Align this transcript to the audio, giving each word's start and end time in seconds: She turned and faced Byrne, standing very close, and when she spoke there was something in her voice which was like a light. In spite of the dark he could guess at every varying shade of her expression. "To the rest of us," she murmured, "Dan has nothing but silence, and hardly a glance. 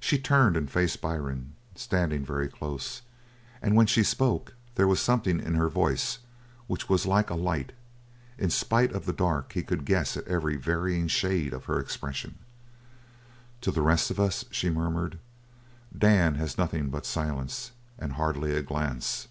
She 0.00 0.18
turned 0.18 0.56
and 0.56 0.68
faced 0.68 1.00
Byrne, 1.00 1.52
standing 1.76 2.24
very 2.24 2.48
close, 2.48 3.02
and 3.62 3.76
when 3.76 3.86
she 3.86 4.02
spoke 4.02 4.54
there 4.74 4.88
was 4.88 5.00
something 5.00 5.38
in 5.38 5.54
her 5.54 5.68
voice 5.68 6.18
which 6.66 6.88
was 6.88 7.06
like 7.06 7.30
a 7.30 7.36
light. 7.36 7.70
In 8.36 8.50
spite 8.50 8.90
of 8.92 9.06
the 9.06 9.12
dark 9.12 9.52
he 9.52 9.62
could 9.62 9.84
guess 9.84 10.16
at 10.16 10.26
every 10.26 10.56
varying 10.56 11.06
shade 11.06 11.52
of 11.52 11.66
her 11.66 11.78
expression. 11.78 12.38
"To 13.60 13.70
the 13.70 13.80
rest 13.82 14.10
of 14.10 14.18
us," 14.18 14.44
she 14.50 14.68
murmured, 14.70 15.20
"Dan 15.96 16.34
has 16.34 16.58
nothing 16.58 16.88
but 16.90 17.06
silence, 17.06 17.70
and 18.00 18.14
hardly 18.14 18.52
a 18.56 18.60
glance. 18.62 19.28